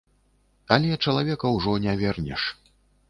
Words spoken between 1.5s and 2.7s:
ўжо не вернеш.